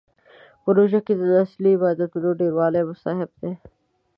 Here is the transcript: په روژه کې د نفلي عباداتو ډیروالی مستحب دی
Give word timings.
په 0.63 0.69
روژه 0.77 0.99
کې 1.05 1.13
د 1.17 1.21
نفلي 1.33 1.71
عباداتو 1.77 2.37
ډیروالی 2.41 2.81
مستحب 2.89 3.31
دی 3.41 3.51